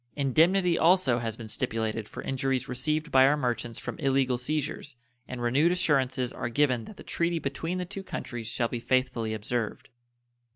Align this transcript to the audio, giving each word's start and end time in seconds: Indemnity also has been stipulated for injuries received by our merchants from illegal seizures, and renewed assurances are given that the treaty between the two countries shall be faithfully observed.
Indemnity 0.15 0.79
also 0.79 1.19
has 1.19 1.37
been 1.37 1.47
stipulated 1.47 2.09
for 2.09 2.23
injuries 2.23 2.67
received 2.67 3.11
by 3.11 3.27
our 3.27 3.37
merchants 3.37 3.77
from 3.77 3.99
illegal 3.99 4.35
seizures, 4.35 4.95
and 5.27 5.43
renewed 5.43 5.71
assurances 5.71 6.33
are 6.33 6.49
given 6.49 6.85
that 6.85 6.97
the 6.97 7.03
treaty 7.03 7.37
between 7.37 7.77
the 7.77 7.85
two 7.85 8.01
countries 8.01 8.47
shall 8.47 8.67
be 8.67 8.79
faithfully 8.79 9.31
observed. 9.35 9.89